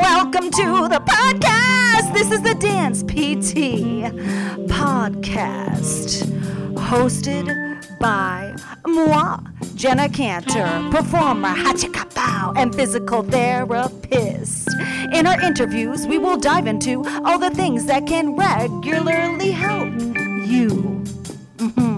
Welcome 0.00 0.50
to 0.50 0.88
the 0.88 1.02
podcast. 1.06 2.14
This 2.14 2.30
is 2.30 2.40
the 2.40 2.54
Dance 2.54 3.02
PT 3.02 4.08
podcast, 4.68 6.22
hosted 6.74 7.98
by 8.00 8.54
moi, 8.86 9.40
Jenna 9.74 10.08
Cantor, 10.08 10.88
performer, 10.90 11.54
hachikapow, 11.54 12.56
and 12.56 12.74
physical 12.74 13.22
therapist. 13.22 14.70
In 15.12 15.26
our 15.26 15.38
interviews, 15.42 16.06
we 16.06 16.16
will 16.16 16.38
dive 16.38 16.66
into 16.66 17.04
all 17.26 17.38
the 17.38 17.50
things 17.50 17.84
that 17.86 18.06
can 18.06 18.34
regularly 18.36 19.50
help 19.50 19.92
you. 20.48 21.04
Mhm. 21.58 21.97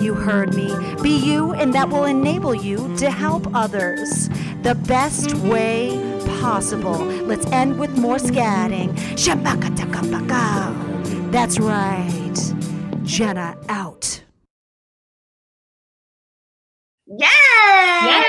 You 0.00 0.14
heard 0.14 0.54
me. 0.54 0.74
Be 1.02 1.10
you, 1.16 1.52
and 1.52 1.74
that 1.74 1.88
will 1.88 2.04
enable 2.04 2.54
you 2.54 2.94
to 2.96 3.10
help 3.10 3.54
others 3.54 4.28
the 4.62 4.74
best 4.86 5.34
way 5.36 5.98
possible. 6.40 6.98
Let's 6.98 7.46
end 7.46 7.78
with 7.78 7.96
more 7.96 8.16
scatting. 8.16 8.94
That's 11.30 11.58
right. 11.58 12.54
Jenna 13.04 13.56
out. 13.68 14.22
Yay! 17.06 18.23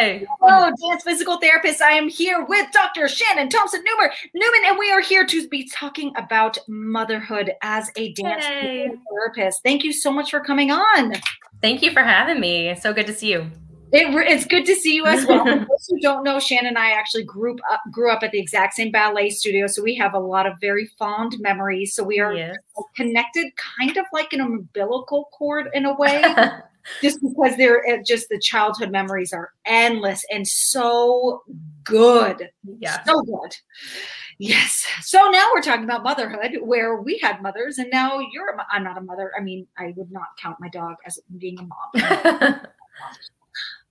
Yay! 0.00 0.26
Hello, 0.40 0.70
dance 0.88 1.02
physical 1.02 1.36
therapist. 1.38 1.82
I 1.82 1.92
am 1.92 2.08
here 2.08 2.46
with 2.48 2.66
Dr. 2.72 3.06
Shannon 3.06 3.50
Thompson 3.50 3.82
Newman, 3.84 4.10
Newman, 4.32 4.60
and 4.64 4.78
we 4.78 4.90
are 4.90 5.02
here 5.02 5.26
to 5.26 5.46
be 5.48 5.68
talking 5.68 6.10
about 6.16 6.56
motherhood 6.68 7.52
as 7.62 7.90
a 7.96 8.12
dance 8.14 8.46
therapist. 8.46 9.62
Thank 9.62 9.84
you 9.84 9.92
so 9.92 10.10
much 10.10 10.30
for 10.30 10.40
coming 10.40 10.70
on. 10.70 11.12
Thank 11.60 11.82
you 11.82 11.90
for 11.90 12.02
having 12.02 12.40
me. 12.40 12.68
It's 12.68 12.82
so 12.82 12.94
good 12.94 13.06
to 13.08 13.12
see 13.12 13.32
you. 13.32 13.50
It, 13.92 14.06
it's 14.26 14.46
good 14.46 14.64
to 14.66 14.74
see 14.74 14.94
you 14.94 15.04
as 15.04 15.26
well. 15.26 15.44
For 15.44 15.58
those 15.58 15.86
who 15.88 16.00
don't 16.00 16.22
know, 16.22 16.38
Shannon 16.38 16.68
and 16.68 16.78
I 16.78 16.92
actually 16.92 17.24
grew 17.24 17.56
up, 17.70 17.80
grew 17.90 18.10
up 18.10 18.22
at 18.22 18.30
the 18.30 18.38
exact 18.38 18.74
same 18.74 18.92
ballet 18.92 19.30
studio, 19.30 19.66
so 19.66 19.82
we 19.82 19.96
have 19.96 20.14
a 20.14 20.18
lot 20.18 20.46
of 20.46 20.54
very 20.60 20.86
fond 20.96 21.36
memories. 21.40 21.94
So 21.94 22.04
we 22.04 22.20
are 22.20 22.32
Yes. 22.32 22.56
connected, 22.94 23.48
kind 23.78 23.96
of 23.96 24.06
like 24.12 24.32
an 24.32 24.40
umbilical 24.40 25.28
cord 25.36 25.68
in 25.74 25.86
a 25.86 25.94
way. 25.96 26.22
just 27.02 27.20
because 27.22 27.56
they're 27.56 27.86
uh, 27.88 27.98
just 28.04 28.28
the 28.28 28.38
childhood 28.38 28.90
memories 28.90 29.32
are 29.32 29.52
endless 29.64 30.24
and 30.30 30.46
so 30.46 31.42
good. 31.84 32.50
Yeah. 32.78 33.02
so 33.04 33.22
good. 33.22 33.56
Yes. 34.38 34.86
So 35.02 35.30
now 35.30 35.48
we're 35.54 35.60
talking 35.60 35.84
about 35.84 36.02
motherhood 36.02 36.58
where 36.62 37.02
we 37.02 37.18
had 37.18 37.42
mothers 37.42 37.78
and 37.78 37.90
now 37.90 38.20
you're 38.32 38.50
a, 38.50 38.56
mo- 38.56 38.62
i'm 38.70 38.82
not 38.82 38.96
a 38.96 39.02
mother. 39.02 39.32
I 39.38 39.42
mean 39.42 39.66
i 39.76 39.92
would 39.96 40.10
not 40.10 40.28
count 40.40 40.56
my 40.60 40.68
dog 40.68 40.96
as 41.06 41.18
being 41.36 41.58
a 41.58 41.62
mom 41.62 42.60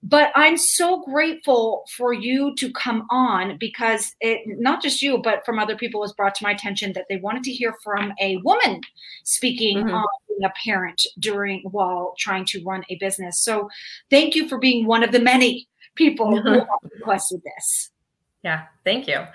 but 0.09 0.31
i'm 0.35 0.57
so 0.57 1.02
grateful 1.03 1.83
for 1.95 2.13
you 2.13 2.53
to 2.55 2.71
come 2.73 3.05
on 3.11 3.57
because 3.57 4.16
it 4.21 4.41
not 4.59 4.81
just 4.81 5.01
you 5.01 5.17
but 5.17 5.45
from 5.45 5.59
other 5.59 5.75
people 5.75 5.99
was 6.01 6.13
brought 6.13 6.35
to 6.35 6.43
my 6.43 6.51
attention 6.51 6.91
that 6.93 7.05
they 7.09 7.17
wanted 7.17 7.43
to 7.43 7.51
hear 7.51 7.75
from 7.83 8.11
a 8.19 8.38
woman 8.38 8.81
speaking 9.23 9.78
Mhm. 9.79 9.94
on 9.94 10.06
being 10.28 10.44
a 10.44 10.53
parent 10.63 11.01
during 11.19 11.61
while 11.63 12.16
trying 12.17 12.45
to 12.45 12.63
run 12.63 12.84
a 12.89 12.95
business 12.95 13.39
so 13.39 13.69
thank 14.09 14.35
you 14.35 14.47
for 14.47 14.57
being 14.57 14.85
one 14.85 15.03
of 15.03 15.11
the 15.11 15.19
many 15.19 15.67
people 15.95 16.35
who 16.41 16.51
have 16.51 16.67
requested 16.84 17.41
this 17.44 17.91
yeah. 18.44 18.67
Thank 18.85 19.07
you. 19.07 19.25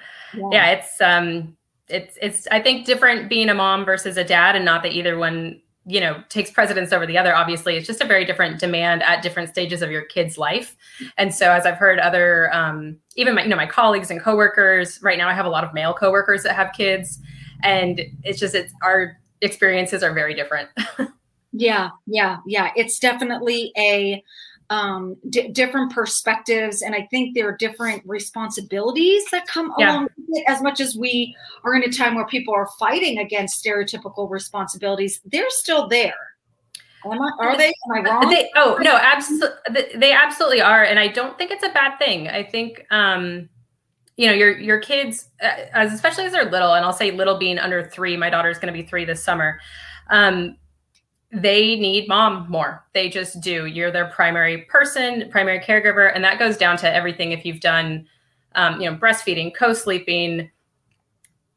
Yeah, 0.51 0.71
it's 0.71 1.01
um 1.01 1.57
it's 1.89 2.17
it's 2.23 2.49
I 2.51 2.61
think 2.61 2.87
different 2.87 3.29
being 3.29 3.51
a 3.51 3.55
mom 3.55 3.85
versus 3.85 4.17
a 4.17 4.25
dad 4.25 4.57
and 4.57 4.65
not 4.65 4.83
that 4.83 4.93
either 4.93 5.19
one, 5.19 5.61
you 5.87 6.01
know, 6.01 6.23
takes 6.29 6.51
precedence 6.51 6.93
over 6.93 7.07
the 7.07 7.19
other. 7.19 7.35
Obviously, 7.35 7.77
it's 7.77 7.87
just 7.87 8.01
a 8.01 8.07
very 8.07 8.25
different 8.25 8.59
demand 8.59 9.03
at 9.03 9.23
different 9.23 9.51
stages 9.51 9.83
of 9.83 9.91
your 9.91 10.03
kid's 10.03 10.39
life. 10.39 10.77
And 11.19 11.35
so 11.35 11.51
as 11.53 11.67
I've 11.67 11.77
heard 11.77 11.99
other 11.99 12.53
um 12.55 12.97
even 13.17 13.35
my 13.35 13.43
you 13.43 13.49
know 13.49 13.57
my 13.57 13.67
colleagues 13.67 14.11
and 14.11 14.21
coworkers, 14.21 15.03
right 15.03 15.19
now 15.19 15.29
I 15.29 15.35
have 15.35 15.47
a 15.47 15.51
lot 15.51 15.65
of 15.65 15.75
male 15.75 15.95
coworkers 15.95 16.43
that 16.45 16.57
have 16.57 16.73
kids 16.73 17.21
and 17.63 18.01
it's 18.23 18.39
just 18.39 18.55
it's 18.55 18.73
our 18.83 19.19
experiences 19.41 20.03
are 20.03 20.13
very 20.13 20.35
different. 20.35 20.69
Yeah, 21.57 21.91
yeah, 22.07 22.39
yeah. 22.47 22.73
It's 22.75 22.99
definitely 22.99 23.73
a 23.79 24.23
um 24.71 25.17
d- 25.29 25.49
different 25.49 25.93
perspectives 25.93 26.81
and 26.83 26.95
i 26.95 27.07
think 27.11 27.35
there 27.35 27.49
are 27.49 27.57
different 27.57 28.03
responsibilities 28.07 29.23
that 29.31 29.47
come 29.47 29.73
Yeah. 29.79 29.91
along 29.93 30.05
with 30.05 30.39
it 30.39 30.45
as 30.49 30.63
much 30.63 30.81
as 30.81 30.97
we 30.97 31.37
are 31.65 31.75
in 31.75 31.83
a 31.83 31.93
time 31.93 32.15
where 32.15 32.27
people 32.27 32.55
are 32.55 32.69
fighting 32.79 33.19
against 33.19 33.63
stereotypical 33.63 34.31
responsibilities 34.31 35.21
they're 35.27 35.45
still 35.51 35.87
there 35.89 36.15
Am 37.05 37.21
I, 37.21 37.31
are 37.41 37.57
they 37.59 37.67
am 37.69 37.93
i 37.93 38.01
wrong 38.11 38.31
They, 38.31 38.49
oh 38.57 38.79
no, 38.81 38.97
absolutely. 38.97 39.83
They 39.95 40.13
absolutely 40.13 40.63
are, 40.63 40.83
and 40.85 40.99
I 40.99 41.09
don't 41.09 41.37
think 41.37 41.51
it's 41.51 41.63
a 41.63 41.69
bad 41.69 41.99
thing. 41.99 42.29
I 42.29 42.43
think, 42.43 42.83
um, 42.91 43.51
you 44.17 44.27
know, 44.27 44.33
your 44.33 44.57
your 44.59 44.79
kids, 44.81 45.29
uh, 45.43 45.51
as 45.75 45.93
especially 45.93 46.25
as 46.25 46.33
they're 46.33 46.51
little, 46.51 46.73
and 46.73 46.83
I'll 46.83 46.95
say 46.95 47.11
little 47.11 47.37
being 47.37 47.59
under 47.59 47.85
three. 47.91 48.17
My 48.17 48.31
daughter's 48.31 48.59
going 48.59 48.73
to 48.73 48.83
be 48.83 48.89
three 48.89 49.05
this 49.05 49.23
summer. 49.23 49.61
Um, 50.09 50.57
they 51.35 51.77
need 51.77 52.09
mom 52.09 52.47
more. 52.49 52.85
They 52.93 53.09
just 53.09 53.41
do. 53.41 53.67
You're 53.67 53.91
their 53.91 54.07
primary 54.07 54.63
person, 54.63 55.29
primary 55.31 55.59
caregiver, 55.59 56.15
and 56.15 56.23
that 56.23 56.39
goes 56.39 56.57
down 56.57 56.77
to 56.79 56.95
everything. 56.95 57.33
If 57.33 57.45
you've 57.45 57.61
done, 57.61 58.07
um, 58.55 58.81
you 58.81 58.91
know, 58.91 58.97
breastfeeding, 58.97 59.55
co-sleeping, 59.55 60.51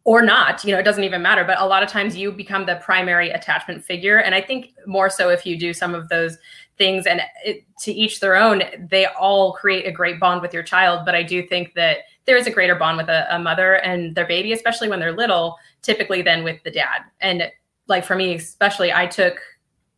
or 0.07 0.21
not 0.21 0.63
you 0.63 0.71
know 0.71 0.79
it 0.79 0.83
doesn't 0.83 1.03
even 1.03 1.21
matter 1.21 1.43
but 1.43 1.59
a 1.59 1.65
lot 1.65 1.83
of 1.83 1.89
times 1.89 2.15
you 2.15 2.31
become 2.31 2.65
the 2.65 2.77
primary 2.77 3.29
attachment 3.29 3.83
figure 3.83 4.19
and 4.19 4.33
i 4.33 4.39
think 4.39 4.73
more 4.85 5.09
so 5.09 5.29
if 5.29 5.45
you 5.45 5.59
do 5.59 5.73
some 5.73 5.93
of 5.93 6.07
those 6.07 6.37
things 6.77 7.05
and 7.05 7.19
it, 7.43 7.65
to 7.77 7.91
each 7.91 8.21
their 8.21 8.37
own 8.37 8.63
they 8.89 9.05
all 9.05 9.51
create 9.51 9.85
a 9.85 9.91
great 9.91 10.17
bond 10.17 10.41
with 10.41 10.53
your 10.53 10.63
child 10.63 11.01
but 11.03 11.13
i 11.13 11.21
do 11.21 11.45
think 11.45 11.73
that 11.73 11.97
there 12.23 12.37
is 12.37 12.47
a 12.47 12.51
greater 12.51 12.75
bond 12.75 12.95
with 12.95 13.09
a, 13.09 13.27
a 13.35 13.37
mother 13.37 13.73
and 13.79 14.15
their 14.15 14.25
baby 14.25 14.53
especially 14.53 14.87
when 14.87 15.01
they're 15.01 15.11
little 15.11 15.57
typically 15.81 16.21
than 16.21 16.41
with 16.41 16.63
the 16.63 16.71
dad 16.71 17.01
and 17.19 17.51
like 17.87 18.05
for 18.05 18.15
me 18.15 18.33
especially 18.35 18.93
i 18.93 19.05
took 19.05 19.41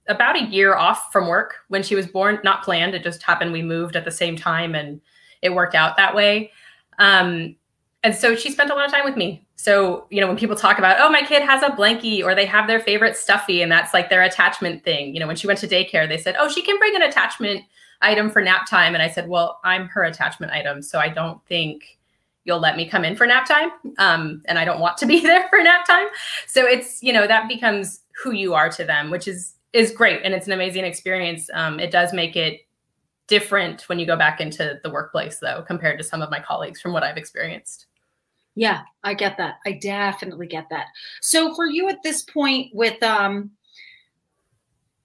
about 0.09 0.35
a 0.35 0.43
year 0.45 0.75
off 0.75 1.11
from 1.11 1.27
work 1.27 1.55
when 1.69 1.83
she 1.83 1.95
was 1.95 2.07
born 2.07 2.39
not 2.43 2.63
planned. 2.63 2.95
It 2.95 3.03
just 3.03 3.23
happened 3.23 3.53
we 3.53 3.61
moved 3.61 3.95
at 3.95 4.03
the 4.03 4.11
same 4.11 4.35
time 4.35 4.75
and 4.75 4.99
it 5.41 5.53
worked 5.53 5.75
out 5.75 5.95
that 5.95 6.15
way. 6.15 6.51
Um, 6.97 7.55
and 8.03 8.15
so 8.15 8.35
she 8.35 8.51
spent 8.51 8.71
a 8.71 8.75
lot 8.75 8.85
of 8.85 8.91
time 8.91 9.05
with 9.05 9.15
me. 9.15 9.45
So 9.55 10.07
you 10.09 10.21
know 10.21 10.27
when 10.27 10.37
people 10.37 10.55
talk 10.55 10.77
about 10.77 10.97
oh 10.99 11.09
my 11.09 11.21
kid 11.21 11.43
has 11.43 11.63
a 11.63 11.69
blankie 11.69 12.23
or 12.23 12.33
they 12.33 12.45
have 12.45 12.67
their 12.67 12.79
favorite 12.79 13.15
stuffy 13.15 13.61
and 13.61 13.71
that's 13.71 13.93
like 13.93 14.09
their 14.09 14.23
attachment 14.23 14.83
thing. 14.83 15.13
You 15.13 15.19
know 15.19 15.27
when 15.27 15.35
she 15.35 15.47
went 15.47 15.59
to 15.59 15.67
daycare 15.67 16.07
they 16.07 16.17
said 16.17 16.35
oh 16.39 16.49
she 16.49 16.61
can 16.61 16.77
bring 16.79 16.95
an 16.95 17.03
attachment 17.03 17.63
item 18.01 18.29
for 18.29 18.41
nap 18.41 18.67
time. 18.67 18.93
And 18.93 19.03
i 19.03 19.09
said 19.09 19.27
well 19.27 19.59
i'm 19.63 19.87
her 19.89 20.03
attachment 20.03 20.53
item 20.53 20.81
so 20.81 20.99
i 20.99 21.09
don't 21.09 21.45
think 21.45 21.99
you'll 22.45 22.59
let 22.59 22.77
me 22.77 22.87
come 22.87 23.03
in 23.03 23.17
for 23.17 23.27
nap 23.27 23.45
time 23.45 23.69
um, 23.97 24.41
and 24.45 24.57
i 24.57 24.63
don't 24.63 24.79
want 24.79 24.97
to 24.99 25.05
be 25.05 25.19
there 25.23 25.47
for 25.49 25.61
nap 25.61 25.85
time. 25.85 26.07
So 26.47 26.65
it's 26.65 27.03
you 27.03 27.11
know 27.11 27.27
that 27.27 27.49
becomes 27.49 28.01
who 28.23 28.31
you 28.31 28.53
are 28.53 28.69
to 28.69 28.85
them 28.85 29.11
which 29.11 29.27
is 29.27 29.55
is 29.73 29.91
great 29.91 30.21
and 30.23 30.33
it's 30.33 30.47
an 30.47 30.53
amazing 30.53 30.83
experience 30.85 31.49
um, 31.53 31.79
it 31.79 31.91
does 31.91 32.13
make 32.13 32.35
it 32.35 32.61
different 33.27 33.83
when 33.89 33.99
you 33.99 34.05
go 34.05 34.15
back 34.17 34.41
into 34.41 34.79
the 34.83 34.89
workplace 34.89 35.39
though 35.39 35.61
compared 35.67 35.97
to 35.97 36.03
some 36.03 36.21
of 36.21 36.29
my 36.31 36.39
colleagues 36.39 36.81
from 36.81 36.93
what 36.93 37.03
i've 37.03 37.17
experienced 37.17 37.85
Yeah, 38.55 38.81
I 39.03 39.13
get 39.13 39.37
that. 39.37 39.59
I 39.65 39.73
definitely 39.73 40.47
get 40.47 40.67
that. 40.69 40.87
So 41.21 41.53
for 41.55 41.65
you 41.67 41.87
at 41.87 42.01
this 42.03 42.23
point 42.23 42.73
with 42.73 43.01
um 43.03 43.51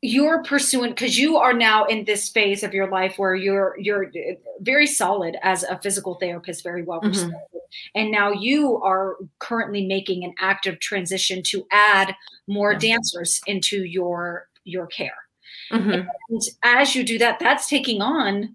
you're 0.01 0.43
pursuing 0.43 0.91
because 0.91 1.19
you 1.19 1.37
are 1.37 1.53
now 1.55 1.85
in 1.85 2.05
this 2.05 2.29
phase 2.29 2.63
of 2.63 2.75
your 2.75 2.91
life 2.91 3.15
where 3.19 3.35
you're 3.35 3.77
you're 3.79 4.11
very 4.61 4.87
solid 4.87 5.37
as 5.43 5.63
a 5.63 5.79
physical 5.79 6.15
therapist, 6.17 6.63
very 6.65 6.83
well 6.83 7.01
Mhm. 7.01 7.33
And 7.95 8.11
now 8.11 8.31
you 8.33 8.81
are 8.83 9.17
currently 9.41 9.85
making 9.87 10.25
an 10.25 10.35
active 10.41 10.79
transition 10.81 11.43
to 11.45 11.67
add 11.71 12.15
more 12.47 12.73
Yeah. 12.73 12.79
dancers 12.79 13.41
into 13.47 13.85
your 13.85 14.49
your 14.65 14.87
care. 14.87 15.15
Mhm. 15.71 16.09
And 16.31 16.43
as 16.63 16.95
you 16.95 17.05
do 17.05 17.19
that, 17.19 17.39
that's 17.39 17.69
taking 17.69 18.03
on 18.03 18.55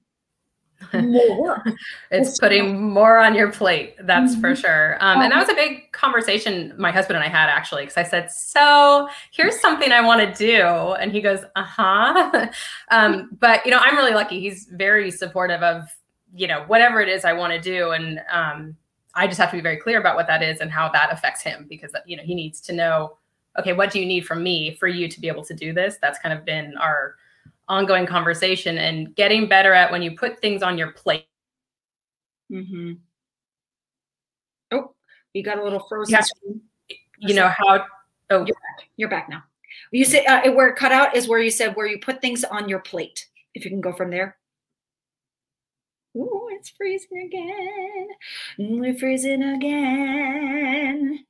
more 0.94 1.62
it's 2.10 2.40
putting 2.40 2.90
more 2.94 3.18
on 3.18 3.36
your 3.36 3.52
plate 3.52 3.96
that's 4.04 4.34
for 4.36 4.54
Mhm. 4.54 4.62
sure 4.62 4.98
um, 5.02 5.22
and 5.22 5.30
that 5.30 5.38
was 5.38 5.50
a 5.50 5.54
big 5.54 5.92
conversation 5.92 6.74
my 6.78 6.90
husband 6.90 7.18
and 7.18 7.24
i 7.26 7.28
had 7.28 7.50
actually 7.50 7.82
because 7.82 7.98
i 7.98 8.04
said 8.04 8.32
so 8.32 9.10
here's 9.32 9.60
something 9.60 9.92
i 9.92 10.00
want 10.00 10.22
to 10.22 10.34
do 10.42 10.64
and 10.94 11.12
he 11.12 11.20
goes 11.20 11.42
uh-huh 11.58 12.48
um, 12.92 13.28
but 13.42 13.66
you 13.66 13.72
know 13.72 13.80
i'm 13.82 13.98
really 13.98 14.14
lucky 14.14 14.40
he's 14.40 14.70
very 14.72 15.12
supportive 15.12 15.62
of 15.62 15.90
you 16.36 16.48
know, 16.48 16.64
whatever 16.68 17.02
it 17.02 17.10
is 17.10 17.26
I 17.26 17.34
want 17.34 17.54
to 17.54 17.60
do. 17.60 17.90
And 17.92 18.22
um, 18.32 18.76
I 19.16 19.26
just 19.26 19.40
have 19.40 19.50
to 19.50 19.58
be 19.58 19.62
very 19.62 19.78
clear 19.78 20.00
about 20.00 20.16
what 20.16 20.28
that 20.28 20.44
is 20.44 20.60
and 20.60 20.72
how 20.72 20.88
that 20.90 21.12
affects 21.12 21.42
him 21.42 21.66
because, 21.68 21.92
you 22.06 22.16
know, 22.16 22.24
he 22.24 22.36
needs 22.36 22.62
to 22.62 22.74
know, 22.74 23.18
okay, 23.58 23.74
what 23.74 23.92
do 23.92 24.00
you 24.00 24.06
need 24.06 24.26
from 24.26 24.44
me 24.44 24.76
for 24.76 24.88
you 24.88 25.08
to 25.08 25.20
be 25.20 25.28
able 25.28 25.44
to 25.46 25.54
do 25.54 25.74
this? 25.74 25.98
That's 26.02 26.20
kind 26.20 26.38
of 26.38 26.46
been 26.46 26.76
our 26.78 27.16
ongoing 27.68 28.06
conversation 28.06 28.78
and 28.78 29.16
getting 29.16 29.48
better 29.48 29.74
at 29.74 29.92
when 29.92 30.02
you 30.02 30.16
put 30.16 30.42
things 30.42 30.64
on 30.64 30.78
your 30.78 30.92
plate. 30.92 31.28
Mm-hmm. 32.52 32.94
Oh, 34.72 34.94
you 35.34 35.44
got 35.44 35.60
a 35.60 35.64
little 35.64 35.86
frozen. 35.88 36.14
Yeah. 36.14 36.96
You 37.20 37.36
know 37.36 37.50
how, 37.50 37.86
oh, 38.30 38.46
you're 38.46 38.56
back. 38.56 38.90
You're 38.98 39.10
back 39.10 39.30
now. 39.30 39.44
You 39.92 40.06
said 40.06 40.26
uh, 40.26 40.50
where 40.52 40.70
it 40.70 40.76
cut 40.76 40.92
out 40.92 41.16
is 41.16 41.28
where 41.28 41.40
you 41.40 41.52
said 41.52 41.76
where 41.76 41.86
you 41.86 42.00
put 42.00 42.22
things 42.22 42.44
on 42.44 42.70
your 42.70 42.80
plate. 42.80 43.28
If 43.54 43.66
you 43.66 43.72
can 43.72 43.82
go 43.82 43.94
from 43.94 44.10
there. 44.10 44.38
Ooh, 46.18 46.48
it's 46.52 46.70
freezing 46.70 47.24
again. 47.26 48.08
We're 48.58 48.98
freezing 48.98 49.44
again 49.44 51.26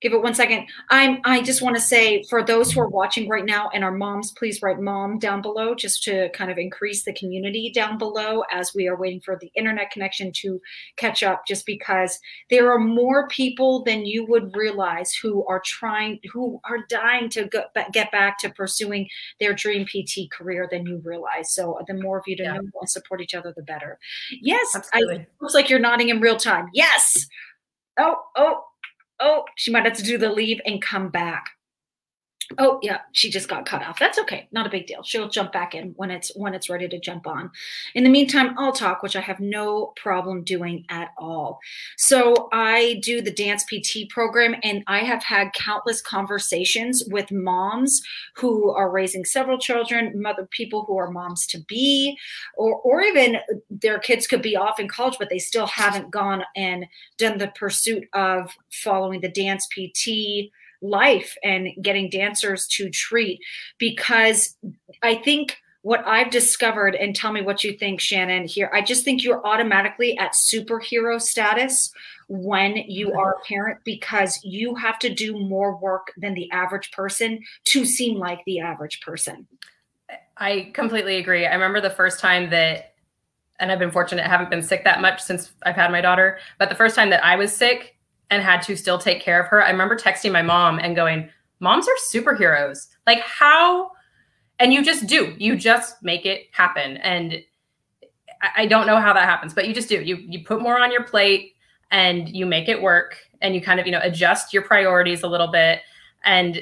give 0.00 0.12
it 0.12 0.22
one 0.22 0.34
second. 0.34 0.66
I'm 0.90 1.20
I 1.24 1.42
just 1.42 1.62
want 1.62 1.76
to 1.76 1.82
say 1.82 2.22
for 2.24 2.44
those 2.44 2.72
who 2.72 2.80
are 2.80 2.88
watching 2.88 3.28
right 3.28 3.44
now 3.44 3.70
and 3.74 3.84
our 3.84 3.92
moms, 3.92 4.32
please 4.32 4.62
write 4.62 4.80
mom 4.80 5.18
down 5.18 5.42
below 5.42 5.74
just 5.74 6.02
to 6.04 6.28
kind 6.30 6.50
of 6.50 6.58
increase 6.58 7.04
the 7.04 7.12
community 7.12 7.70
down 7.74 7.98
below 7.98 8.42
as 8.50 8.72
we 8.74 8.86
are 8.86 8.96
waiting 8.96 9.20
for 9.20 9.36
the 9.40 9.50
internet 9.54 9.90
connection 9.90 10.32
to 10.36 10.60
catch 10.96 11.22
up 11.22 11.42
just 11.46 11.66
because 11.66 12.18
there 12.50 12.70
are 12.72 12.78
more 12.78 13.28
people 13.28 13.82
than 13.84 14.06
you 14.06 14.24
would 14.26 14.54
realize 14.56 15.12
who 15.14 15.44
are 15.46 15.62
trying 15.64 16.18
who 16.32 16.60
are 16.64 16.78
dying 16.88 17.28
to 17.30 17.44
go, 17.46 17.64
get 17.92 18.12
back 18.12 18.38
to 18.38 18.50
pursuing 18.50 19.08
their 19.40 19.54
dream 19.54 19.84
PT 19.86 20.30
career 20.30 20.68
than 20.70 20.86
you 20.86 21.00
realize. 21.04 21.52
So 21.52 21.78
the 21.86 21.94
more 21.94 22.18
of 22.18 22.24
you 22.26 22.36
to 22.36 22.42
yeah. 22.42 22.54
know 22.54 22.60
and 22.80 22.90
support 22.90 23.20
each 23.20 23.34
other 23.34 23.52
the 23.56 23.62
better. 23.62 23.98
Yes, 24.40 24.74
Absolutely. 24.74 25.20
I, 25.20 25.26
looks 25.40 25.54
like 25.54 25.68
you're 25.68 25.78
nodding 25.78 26.08
in 26.08 26.20
real 26.20 26.36
time. 26.36 26.68
Yes. 26.72 27.26
Oh, 27.98 28.16
oh, 28.36 28.62
oh, 29.20 29.44
she 29.56 29.70
might 29.70 29.84
have 29.84 29.96
to 29.96 30.02
do 30.02 30.18
the 30.18 30.30
leave 30.30 30.60
and 30.64 30.82
come 30.82 31.08
back. 31.08 31.57
Oh 32.56 32.78
yeah, 32.82 33.00
she 33.12 33.30
just 33.30 33.46
got 33.46 33.66
cut 33.66 33.82
off. 33.82 33.98
That's 33.98 34.18
okay. 34.20 34.48
Not 34.52 34.66
a 34.66 34.70
big 34.70 34.86
deal. 34.86 35.02
She'll 35.02 35.28
jump 35.28 35.52
back 35.52 35.74
in 35.74 35.92
when 35.96 36.10
it's 36.10 36.34
when 36.34 36.54
it's 36.54 36.70
ready 36.70 36.88
to 36.88 36.98
jump 36.98 37.26
on. 37.26 37.50
In 37.94 38.04
the 38.04 38.10
meantime, 38.10 38.54
I'll 38.58 38.72
talk, 38.72 39.02
which 39.02 39.16
I 39.16 39.20
have 39.20 39.38
no 39.38 39.92
problem 39.96 40.44
doing 40.44 40.86
at 40.88 41.10
all. 41.18 41.60
So 41.98 42.48
I 42.50 43.00
do 43.02 43.20
the 43.20 43.30
dance 43.30 43.64
PT 43.64 44.08
program 44.08 44.54
and 44.62 44.82
I 44.86 45.00
have 45.00 45.22
had 45.22 45.52
countless 45.52 46.00
conversations 46.00 47.04
with 47.08 47.30
moms 47.30 48.00
who 48.34 48.70
are 48.70 48.90
raising 48.90 49.26
several 49.26 49.58
children, 49.58 50.20
mother 50.20 50.46
people 50.50 50.84
who 50.86 50.96
are 50.96 51.10
moms 51.10 51.46
to 51.48 51.58
be, 51.68 52.16
or 52.56 52.76
or 52.76 53.02
even 53.02 53.38
their 53.68 53.98
kids 53.98 54.26
could 54.26 54.40
be 54.40 54.56
off 54.56 54.80
in 54.80 54.88
college, 54.88 55.16
but 55.18 55.28
they 55.28 55.38
still 55.38 55.66
haven't 55.66 56.10
gone 56.10 56.44
and 56.56 56.86
done 57.18 57.36
the 57.36 57.48
pursuit 57.48 58.08
of 58.14 58.50
following 58.70 59.20
the 59.20 59.28
dance 59.28 59.66
PT 59.66 60.50
life 60.80 61.36
and 61.42 61.68
getting 61.82 62.08
dancers 62.08 62.66
to 62.68 62.90
treat 62.90 63.40
because 63.78 64.56
I 65.02 65.16
think 65.16 65.58
what 65.82 66.06
I've 66.06 66.30
discovered, 66.30 66.96
and 66.96 67.14
tell 67.14 67.32
me 67.32 67.40
what 67.40 67.62
you 67.62 67.72
think, 67.72 68.00
Shannon, 68.00 68.46
here, 68.46 68.68
I 68.74 68.82
just 68.82 69.04
think 69.04 69.22
you're 69.22 69.46
automatically 69.46 70.18
at 70.18 70.32
superhero 70.32 71.22
status 71.22 71.92
when 72.28 72.76
you 72.76 73.12
are 73.14 73.34
a 73.34 73.46
parent 73.46 73.78
because 73.84 74.38
you 74.42 74.74
have 74.74 74.98
to 74.98 75.14
do 75.14 75.38
more 75.38 75.76
work 75.76 76.12
than 76.16 76.34
the 76.34 76.50
average 76.50 76.90
person 76.90 77.38
to 77.66 77.84
seem 77.84 78.18
like 78.18 78.40
the 78.44 78.58
average 78.60 79.00
person. 79.00 79.46
I 80.36 80.72
completely 80.74 81.16
agree. 81.16 81.46
I 81.46 81.54
remember 81.54 81.80
the 81.80 81.90
first 81.90 82.18
time 82.18 82.50
that, 82.50 82.94
and 83.60 83.70
I've 83.70 83.78
been 83.78 83.92
fortunate, 83.92 84.26
I 84.26 84.28
haven't 84.28 84.50
been 84.50 84.62
sick 84.62 84.84
that 84.84 85.00
much 85.00 85.22
since 85.22 85.52
I've 85.62 85.76
had 85.76 85.92
my 85.92 86.00
daughter, 86.00 86.38
but 86.58 86.68
the 86.68 86.74
first 86.74 86.96
time 86.96 87.10
that 87.10 87.24
I 87.24 87.36
was 87.36 87.54
sick, 87.54 87.96
and 88.30 88.42
had 88.42 88.62
to 88.62 88.76
still 88.76 88.98
take 88.98 89.20
care 89.20 89.40
of 89.40 89.48
her. 89.48 89.64
I 89.64 89.70
remember 89.70 89.96
texting 89.96 90.32
my 90.32 90.42
mom 90.42 90.78
and 90.78 90.94
going, 90.94 91.30
Moms 91.60 91.88
are 91.88 91.96
superheroes. 92.12 92.86
Like, 93.06 93.20
how? 93.20 93.90
And 94.60 94.72
you 94.72 94.84
just 94.84 95.06
do, 95.06 95.34
you 95.38 95.56
just 95.56 96.02
make 96.02 96.24
it 96.24 96.46
happen. 96.52 96.98
And 96.98 97.42
I 98.56 98.66
don't 98.66 98.86
know 98.86 99.00
how 99.00 99.12
that 99.12 99.24
happens, 99.24 99.54
but 99.54 99.66
you 99.66 99.74
just 99.74 99.88
do. 99.88 100.00
You 100.00 100.16
you 100.16 100.44
put 100.44 100.62
more 100.62 100.80
on 100.80 100.92
your 100.92 101.02
plate 101.02 101.54
and 101.90 102.28
you 102.28 102.46
make 102.46 102.68
it 102.68 102.80
work 102.80 103.16
and 103.40 103.54
you 103.54 103.60
kind 103.60 103.80
of, 103.80 103.86
you 103.86 103.92
know, 103.92 104.00
adjust 104.02 104.52
your 104.52 104.62
priorities 104.62 105.22
a 105.22 105.28
little 105.28 105.48
bit. 105.48 105.80
And 106.24 106.60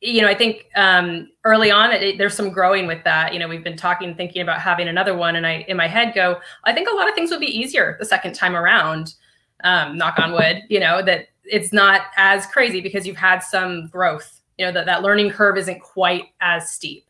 you 0.00 0.22
know, 0.22 0.28
I 0.28 0.34
think 0.34 0.66
um, 0.76 1.28
early 1.44 1.70
on 1.70 1.92
it, 1.92 2.16
there's 2.16 2.34
some 2.34 2.50
growing 2.50 2.86
with 2.86 3.04
that. 3.04 3.34
You 3.34 3.38
know, 3.38 3.48
we've 3.48 3.62
been 3.62 3.76
talking, 3.76 4.14
thinking 4.14 4.40
about 4.40 4.58
having 4.58 4.88
another 4.88 5.14
one, 5.14 5.36
and 5.36 5.46
I, 5.46 5.64
in 5.68 5.76
my 5.76 5.88
head, 5.88 6.14
go, 6.14 6.40
I 6.64 6.72
think 6.72 6.88
a 6.88 6.94
lot 6.94 7.06
of 7.06 7.14
things 7.14 7.30
would 7.30 7.40
be 7.40 7.46
easier 7.46 7.96
the 7.98 8.06
second 8.06 8.34
time 8.34 8.56
around 8.56 9.14
um, 9.64 9.96
knock 9.96 10.18
on 10.18 10.32
wood, 10.32 10.62
you 10.68 10.80
know, 10.80 11.02
that 11.02 11.28
it's 11.44 11.72
not 11.72 12.02
as 12.16 12.46
crazy 12.46 12.80
because 12.80 13.06
you've 13.06 13.16
had 13.16 13.40
some 13.40 13.88
growth, 13.88 14.40
you 14.58 14.66
know, 14.66 14.72
that 14.72 14.86
that 14.86 15.02
learning 15.02 15.30
curve 15.30 15.56
isn't 15.58 15.80
quite 15.80 16.26
as 16.40 16.70
steep. 16.70 17.06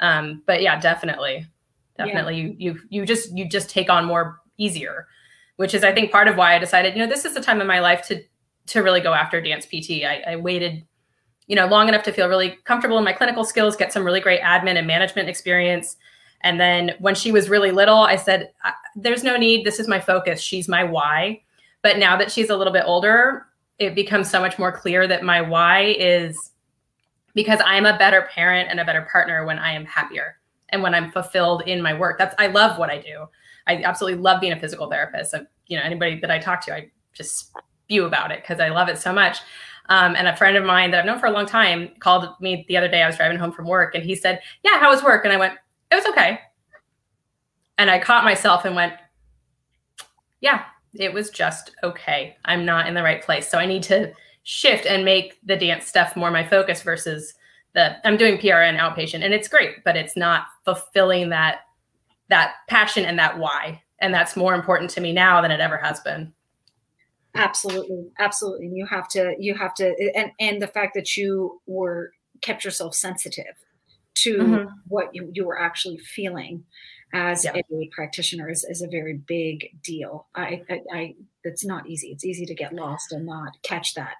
Um, 0.00 0.42
but 0.46 0.62
yeah, 0.62 0.80
definitely, 0.80 1.46
definitely 1.96 2.36
yeah. 2.36 2.46
you, 2.46 2.56
you, 2.58 2.80
you 2.90 3.06
just, 3.06 3.36
you 3.36 3.48
just 3.48 3.70
take 3.70 3.90
on 3.90 4.04
more 4.04 4.40
easier, 4.58 5.06
which 5.56 5.74
is, 5.74 5.84
I 5.84 5.92
think 5.92 6.10
part 6.10 6.28
of 6.28 6.36
why 6.36 6.54
I 6.54 6.58
decided, 6.58 6.94
you 6.94 7.00
know, 7.00 7.08
this 7.08 7.24
is 7.24 7.34
the 7.34 7.40
time 7.40 7.60
in 7.60 7.66
my 7.66 7.80
life 7.80 8.06
to, 8.08 8.22
to 8.68 8.82
really 8.82 9.00
go 9.00 9.12
after 9.12 9.40
dance 9.40 9.66
PT. 9.66 10.04
I, 10.04 10.22
I 10.26 10.36
waited, 10.36 10.84
you 11.46 11.56
know, 11.56 11.66
long 11.66 11.88
enough 11.88 12.02
to 12.04 12.12
feel 12.12 12.28
really 12.28 12.58
comfortable 12.64 12.98
in 12.98 13.04
my 13.04 13.12
clinical 13.12 13.44
skills, 13.44 13.76
get 13.76 13.92
some 13.92 14.04
really 14.04 14.20
great 14.20 14.40
admin 14.40 14.76
and 14.76 14.86
management 14.86 15.28
experience. 15.28 15.96
And 16.42 16.60
then 16.60 16.92
when 16.98 17.14
she 17.14 17.32
was 17.32 17.48
really 17.48 17.70
little, 17.70 17.98
I 17.98 18.16
said, 18.16 18.52
there's 18.96 19.22
no 19.22 19.36
need. 19.36 19.64
This 19.64 19.78
is 19.78 19.88
my 19.88 20.00
focus. 20.00 20.40
She's 20.40 20.68
my 20.68 20.84
why. 20.84 21.42
But 21.82 21.98
now 21.98 22.16
that 22.16 22.30
she's 22.30 22.50
a 22.50 22.56
little 22.56 22.72
bit 22.72 22.84
older, 22.86 23.46
it 23.78 23.94
becomes 23.94 24.30
so 24.30 24.40
much 24.40 24.58
more 24.58 24.72
clear 24.72 25.06
that 25.08 25.24
my 25.24 25.40
why 25.40 25.94
is 25.98 26.52
because 27.34 27.60
I 27.60 27.76
am 27.76 27.86
a 27.86 27.98
better 27.98 28.28
parent 28.34 28.70
and 28.70 28.78
a 28.78 28.84
better 28.84 29.06
partner 29.10 29.44
when 29.44 29.58
I 29.58 29.72
am 29.72 29.84
happier 29.84 30.38
and 30.68 30.82
when 30.82 30.94
I'm 30.94 31.10
fulfilled 31.10 31.62
in 31.66 31.82
my 31.82 31.94
work. 31.94 32.18
That's 32.18 32.34
I 32.38 32.48
love 32.48 32.78
what 32.78 32.90
I 32.90 32.98
do. 32.98 33.26
I 33.66 33.82
absolutely 33.82 34.20
love 34.20 34.40
being 34.40 34.52
a 34.52 34.60
physical 34.60 34.88
therapist. 34.90 35.34
You 35.66 35.76
know, 35.76 35.82
anybody 35.82 36.20
that 36.20 36.30
I 36.30 36.38
talk 36.38 36.60
to, 36.66 36.74
I 36.74 36.90
just 37.12 37.52
spew 37.84 38.04
about 38.04 38.30
it 38.32 38.42
because 38.42 38.60
I 38.60 38.68
love 38.68 38.88
it 38.88 38.98
so 38.98 39.12
much. 39.12 39.38
Um, 39.88 40.14
and 40.16 40.28
a 40.28 40.36
friend 40.36 40.56
of 40.56 40.64
mine 40.64 40.90
that 40.90 41.00
I've 41.00 41.06
known 41.06 41.18
for 41.18 41.26
a 41.26 41.30
long 41.30 41.46
time 41.46 41.90
called 41.98 42.28
me 42.40 42.64
the 42.68 42.76
other 42.76 42.88
day. 42.88 43.02
I 43.02 43.06
was 43.06 43.16
driving 43.16 43.38
home 43.38 43.52
from 43.52 43.66
work 43.66 43.94
and 43.94 44.04
he 44.04 44.14
said, 44.14 44.40
Yeah, 44.62 44.78
how 44.78 44.90
was 44.90 45.02
work? 45.02 45.24
And 45.24 45.32
I 45.32 45.36
went, 45.36 45.54
It 45.90 45.96
was 45.96 46.06
okay. 46.06 46.40
And 47.78 47.90
I 47.90 47.98
caught 47.98 48.24
myself 48.24 48.64
and 48.64 48.76
went, 48.76 48.94
Yeah, 50.40 50.64
it 50.94 51.12
was 51.12 51.30
just 51.30 51.74
okay. 51.82 52.36
I'm 52.44 52.64
not 52.64 52.86
in 52.86 52.94
the 52.94 53.02
right 53.02 53.22
place. 53.22 53.48
So 53.48 53.58
I 53.58 53.66
need 53.66 53.82
to 53.84 54.12
shift 54.42 54.86
and 54.86 55.04
make 55.04 55.38
the 55.44 55.56
dance 55.56 55.86
stuff 55.86 56.16
more 56.16 56.30
my 56.30 56.46
focus 56.46 56.82
versus 56.82 57.34
the 57.74 57.96
I'm 58.06 58.16
doing 58.16 58.38
PRN 58.38 58.78
outpatient 58.78 59.24
and 59.24 59.32
it's 59.32 59.48
great, 59.48 59.84
but 59.84 59.96
it's 59.96 60.16
not 60.16 60.46
fulfilling 60.64 61.30
that 61.30 61.60
that 62.28 62.54
passion 62.68 63.04
and 63.04 63.18
that 63.18 63.38
why. 63.38 63.82
And 64.00 64.12
that's 64.12 64.36
more 64.36 64.54
important 64.54 64.90
to 64.90 65.00
me 65.00 65.12
now 65.12 65.40
than 65.40 65.50
it 65.50 65.60
ever 65.60 65.78
has 65.78 66.00
been. 66.00 66.32
Absolutely. 67.34 68.10
Absolutely. 68.18 68.66
And 68.66 68.76
you 68.76 68.86
have 68.86 69.08
to 69.08 69.34
you 69.38 69.54
have 69.54 69.74
to 69.74 70.12
and 70.14 70.32
and 70.38 70.60
the 70.60 70.66
fact 70.66 70.94
that 70.94 71.16
you 71.16 71.60
were 71.66 72.12
kept 72.42 72.64
yourself 72.64 72.94
sensitive 72.94 73.54
to 74.14 74.38
mm-hmm. 74.38 74.68
what 74.88 75.14
you, 75.14 75.30
you 75.32 75.46
were 75.46 75.58
actually 75.58 75.96
feeling 75.98 76.64
as 77.12 77.44
yeah. 77.44 77.52
a 77.56 77.90
practitioner 77.92 78.48
is, 78.48 78.64
is 78.64 78.82
a 78.82 78.88
very 78.88 79.14
big 79.14 79.70
deal. 79.82 80.26
I, 80.34 80.62
I, 80.70 80.80
I, 80.92 81.14
it's 81.44 81.64
not 81.64 81.86
easy. 81.86 82.08
It's 82.08 82.24
easy 82.24 82.46
to 82.46 82.54
get 82.54 82.72
lost 82.72 83.12
and 83.12 83.26
not 83.26 83.52
catch 83.62 83.94
that. 83.94 84.14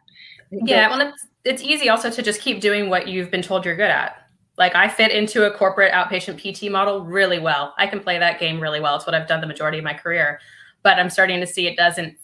Yeah, 0.51 0.89
but, 0.89 0.99
well, 0.99 1.09
it's 1.09 1.27
it's 1.45 1.63
easy 1.63 1.89
also 1.89 2.11
to 2.11 2.23
just 2.23 2.41
keep 2.41 2.61
doing 2.61 2.89
what 2.89 3.09
you've 3.09 3.31
been 3.31 3.43
told 3.43 3.65
you're 3.65 3.77
good 3.77 3.91
at. 3.91 4.17
Like 4.59 4.75
I 4.75 4.89
fit 4.89 5.11
into 5.11 5.47
a 5.47 5.57
corporate 5.57 5.93
outpatient 5.93 6.39
PT 6.39 6.71
model 6.71 7.05
really 7.05 7.39
well. 7.39 7.75
I 7.79 7.87
can 7.87 8.01
play 8.01 8.19
that 8.19 8.39
game 8.39 8.61
really 8.61 8.81
well. 8.81 8.97
It's 8.97 9.07
what 9.07 9.15
I've 9.15 9.27
done 9.27 9.41
the 9.41 9.47
majority 9.47 9.79
of 9.79 9.85
my 9.85 9.95
career. 9.95 10.41
But 10.83 10.99
I'm 10.99 11.11
starting 11.11 11.41
to 11.41 11.47
see 11.47 11.67
it 11.67 11.77
doesn't 11.77 12.17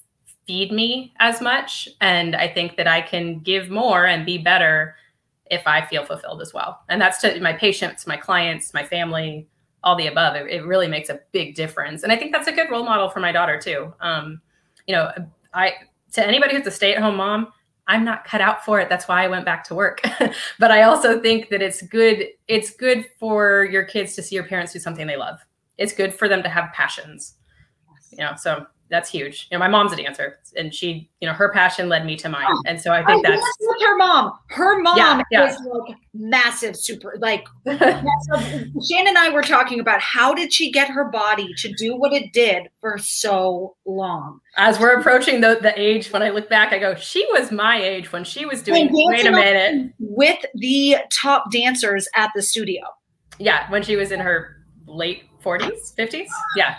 feed 0.46 0.72
me 0.72 1.12
as 1.20 1.40
much, 1.40 1.88
and 2.00 2.34
I 2.34 2.48
think 2.48 2.76
that 2.76 2.86
I 2.86 3.02
can 3.02 3.40
give 3.40 3.70
more 3.70 4.06
and 4.06 4.26
be 4.26 4.38
better 4.38 4.96
if 5.50 5.66
I 5.66 5.86
feel 5.86 6.04
fulfilled 6.04 6.42
as 6.42 6.52
well. 6.52 6.80
And 6.88 7.00
that's 7.00 7.20
to 7.22 7.40
my 7.40 7.52
patients, 7.52 8.06
my 8.06 8.16
clients, 8.16 8.74
my 8.74 8.84
family, 8.84 9.46
all 9.84 9.96
the 9.96 10.06
above. 10.06 10.36
It, 10.36 10.50
it, 10.50 10.64
really 10.64 10.88
makes 10.88 11.08
a 11.08 11.20
big 11.32 11.54
difference. 11.54 12.02
And 12.02 12.12
I 12.12 12.16
think 12.16 12.32
that's 12.32 12.48
a 12.48 12.52
good 12.52 12.70
role 12.70 12.84
model 12.84 13.08
for 13.08 13.20
my 13.20 13.32
daughter 13.32 13.58
too. 13.58 13.92
Um, 14.00 14.40
you 14.86 14.94
know, 14.94 15.10
I 15.54 15.74
to 16.12 16.26
anybody 16.26 16.56
who's 16.56 16.66
a 16.66 16.70
stay-at-home 16.70 17.16
mom, 17.16 17.52
I'm 17.86 18.04
not 18.04 18.24
cut 18.24 18.40
out 18.40 18.64
for 18.64 18.80
it. 18.80 18.88
That's 18.88 19.08
why 19.08 19.24
I 19.24 19.28
went 19.28 19.44
back 19.44 19.64
to 19.64 19.74
work. 19.74 20.00
but 20.58 20.70
I 20.70 20.82
also 20.82 21.20
think 21.20 21.48
that 21.48 21.62
it's 21.62 21.82
good, 21.82 22.28
it's 22.46 22.70
good 22.70 23.06
for 23.18 23.64
your 23.70 23.84
kids 23.84 24.14
to 24.16 24.22
see 24.22 24.34
your 24.34 24.44
parents 24.44 24.72
do 24.72 24.78
something 24.78 25.06
they 25.06 25.16
love. 25.16 25.40
It's 25.78 25.92
good 25.92 26.12
for 26.12 26.28
them 26.28 26.42
to 26.42 26.48
have 26.48 26.72
passions. 26.72 27.34
You 28.10 28.18
know, 28.18 28.32
so 28.36 28.66
that's 28.90 29.10
huge. 29.10 29.48
You 29.50 29.56
know, 29.56 29.60
my 29.60 29.68
mom's 29.68 29.92
a 29.92 29.96
dancer, 29.96 30.38
and 30.56 30.72
she, 30.74 31.10
you 31.20 31.28
know, 31.28 31.34
her 31.34 31.50
passion 31.52 31.88
led 31.88 32.06
me 32.06 32.16
to 32.16 32.28
mine, 32.28 32.46
Oh. 32.48 32.62
and 32.66 32.80
so 32.80 32.92
I 32.92 33.04
think 33.04 33.26
I 33.26 33.30
that's 33.32 33.56
with 33.60 33.82
her 33.82 33.96
mom. 33.96 34.32
Her 34.48 34.80
mom 34.80 34.96
Yeah, 34.96 35.22
yeah. 35.30 35.50
is 35.50 35.60
like 35.60 35.96
massive, 36.14 36.76
super 36.76 37.14
like. 37.20 37.46
Shannon 37.66 39.08
and 39.08 39.18
I 39.18 39.30
were 39.32 39.42
talking 39.42 39.80
about 39.80 40.00
how 40.00 40.34
did 40.34 40.52
she 40.52 40.70
get 40.70 40.88
her 40.88 41.04
body 41.10 41.52
to 41.58 41.72
do 41.74 41.96
what 41.96 42.12
it 42.12 42.32
did 42.32 42.68
for 42.80 42.98
so 42.98 43.76
long. 43.86 44.40
as 44.56 44.78
we're 44.80 44.98
approaching 44.98 45.40
the 45.40 45.58
the 45.60 45.78
age 45.78 46.10
when 46.12 46.22
I 46.22 46.30
look 46.30 46.48
back, 46.48 46.72
I 46.72 46.78
go, 46.78 46.94
she 46.94 47.26
was 47.32 47.50
my 47.52 47.80
age 47.80 48.12
when 48.12 48.24
she 48.24 48.46
was 48.46 48.62
doing. 48.62 48.88
Wait 48.92 49.26
a 49.26 49.30
minute, 49.30 49.92
with 49.98 50.38
the 50.54 50.96
top 51.12 51.50
dancers 51.50 52.08
at 52.14 52.30
the 52.34 52.42
studio. 52.42 52.82
yeah, 53.38 53.70
when 53.70 53.82
she 53.82 53.96
was 53.96 54.10
in 54.12 54.20
her 54.20 54.56
late 54.86 55.24
forties, 55.40 55.92
fifties, 55.96 56.30
yeah. 56.56 56.76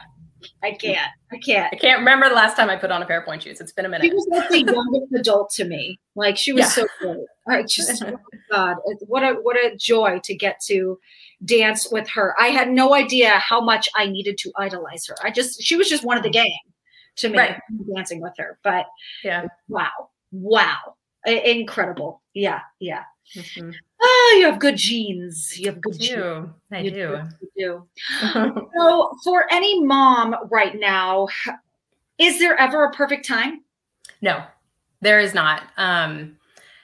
I 0.63 0.72
can't. 0.72 1.10
I 1.31 1.38
can't. 1.38 1.74
I 1.74 1.75
can't 1.75 2.00
remember 2.00 2.29
the 2.29 2.36
last 2.36 2.55
time 2.55 2.69
I 2.69 2.75
put 2.75 2.91
on 2.91 3.01
a 3.01 3.05
pair 3.05 3.19
of 3.19 3.25
pointe 3.25 3.43
shoes. 3.43 3.60
It's 3.62 3.72
been 3.72 3.86
a 3.86 3.89
minute. 3.89 4.05
She 4.05 4.13
was 4.13 4.27
like 4.29 4.50
the 4.50 4.60
youngest 4.63 5.13
adult 5.15 5.50
to 5.51 5.65
me. 5.65 6.00
Like 6.15 6.38
she 6.38 6.53
was 6.53 6.62
Yeah. 6.62 6.69
so 6.69 6.88
good. 7.01 7.25
I 7.48 7.63
just 7.63 8.03
oh 8.03 8.17
God, 8.51 8.77
what 9.08 9.24
a 9.24 9.34
what 9.41 9.55
a 9.58 9.75
joy 9.75 10.19
to 10.24 10.36
get 10.36 10.60
to 10.67 11.00
dance 11.46 11.91
with 11.91 12.08
her. 12.10 12.36
I 12.39 12.48
had 12.48 12.69
no 12.69 12.93
idea 12.93 13.29
how 13.39 13.62
much 13.62 13.89
I 13.96 14.05
needed 14.08 14.38
to 14.39 14.51
idolize 14.58 15.05
her. 15.08 15.15
I 15.24 15.31
just 15.31 15.62
she 15.62 15.75
was 15.75 15.89
just 15.89 16.03
one 16.03 16.17
of 16.17 16.24
the 16.24 16.29
gang 16.29 16.58
to 17.17 17.29
me 17.29 17.38
Right. 17.38 17.60
dancing 17.96 18.22
with 18.22 18.34
her. 18.38 18.60
But 18.63 18.86
Yeah. 19.24 19.46
wow, 19.67 20.10
wow, 20.31 20.96
incredible. 21.25 22.22
Yeah, 22.34 22.62
yeah. 22.79 23.03
Mhm. 23.36 23.74
Ah, 24.01 24.34
you 24.36 24.46
have 24.46 24.60
good 24.60 24.77
genes. 24.77 25.60
You 25.60 25.68
have 25.68 25.77
I 25.77 25.79
good 25.79 26.00
genes. 26.00 26.50
I 26.72 26.79
You 26.79 26.91
do. 26.91 27.22
You 27.41 27.50
do. 27.58 27.88
So, 28.77 29.18
for 29.24 29.46
any 29.51 29.84
mom 29.84 30.36
right 30.50 30.79
now, 30.79 31.27
is 32.18 32.39
there 32.39 32.58
ever 32.58 32.86
a 32.86 32.91
perfect 32.94 33.27
time? 33.27 33.62
No, 34.22 34.44
there 35.01 35.20
is 35.20 35.34
not. 35.34 35.63
Um, 35.77 36.38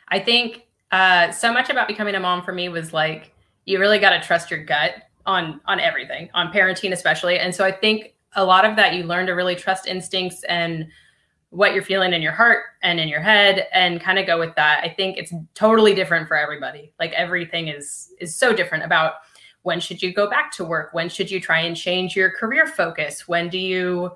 I 0.09 0.19
think 0.19 0.65
uh, 0.91 1.31
so 1.31 1.51
much 1.51 1.69
about 1.69 1.87
becoming 1.87 2.15
a 2.15 2.19
mom 2.19 2.43
for 2.43 2.53
me 2.53 2.69
was 2.69 2.93
like 2.93 3.33
you 3.65 3.79
really 3.79 3.99
got 3.99 4.11
to 4.11 4.25
trust 4.25 4.51
your 4.51 4.63
gut 4.63 4.93
on 5.25 5.59
on 5.65 5.79
everything, 5.79 6.29
on 6.33 6.51
parenting 6.51 6.91
especially. 6.91 7.39
And 7.39 7.53
so 7.53 7.65
I 7.65 7.71
think 7.71 8.13
a 8.35 8.45
lot 8.45 8.65
of 8.65 8.75
that 8.75 8.93
you 8.93 9.03
learn 9.03 9.25
to 9.27 9.33
really 9.33 9.55
trust 9.55 9.87
instincts 9.87 10.43
and 10.45 10.87
what 11.55 11.73
you're 11.73 11.83
feeling 11.83 12.11
in 12.11 12.21
your 12.21 12.33
heart 12.33 12.65
and 12.83 12.99
in 12.99 13.07
your 13.07 13.21
head 13.21 13.67
and 13.71 14.01
kind 14.01 14.19
of 14.19 14.27
go 14.27 14.37
with 14.37 14.53
that. 14.55 14.83
I 14.83 14.89
think 14.89 15.17
it's 15.17 15.33
totally 15.53 15.95
different 15.95 16.27
for 16.27 16.35
everybody. 16.35 16.91
Like 16.99 17.13
everything 17.13 17.69
is 17.69 18.11
is 18.19 18.35
so 18.35 18.53
different 18.53 18.83
about 18.83 19.13
when 19.61 19.79
should 19.79 20.03
you 20.03 20.13
go 20.13 20.29
back 20.29 20.51
to 20.51 20.65
work? 20.65 20.93
When 20.93 21.07
should 21.07 21.31
you 21.31 21.39
try 21.39 21.61
and 21.61 21.75
change 21.75 22.15
your 22.15 22.29
career 22.29 22.67
focus? 22.67 23.27
When 23.27 23.47
do 23.47 23.57
you 23.57 24.11